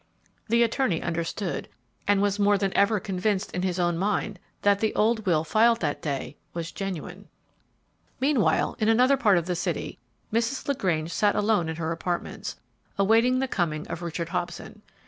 The 0.47 0.63
attorney 0.63 0.99
understood, 1.03 1.69
and 2.07 2.23
was 2.23 2.39
more 2.39 2.57
than 2.57 2.75
ever 2.75 2.99
convinced 2.99 3.51
in 3.51 3.61
his 3.61 3.79
ow 3.79 3.91
mind 3.91 4.39
that 4.63 4.79
the 4.79 4.95
old 4.95 5.27
will 5.27 5.43
filed 5.43 5.79
that 5.81 6.01
day 6.01 6.37
was 6.55 6.71
genuine. 6.71 7.27
Meanwhile, 8.19 8.77
in 8.79 8.89
another 8.89 9.15
part 9.15 9.37
of 9.37 9.45
the 9.45 9.55
city, 9.55 9.99
Mrs. 10.33 10.67
LaGrange 10.67 11.13
sat 11.13 11.35
alone 11.35 11.69
in 11.69 11.75
her 11.75 11.91
apartments, 11.91 12.55
awaiting 12.97 13.37
the 13.37 13.47
coming 13.47 13.87
of 13.89 14.01
Richard 14.01 14.29
Hobson. 14.29 14.81